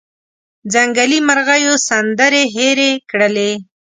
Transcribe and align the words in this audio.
ځنګلي 0.73 1.19
مرغېو 1.27 1.73
سندرې 1.87 2.43
هیرې 2.55 2.91
کړلې 3.09 3.51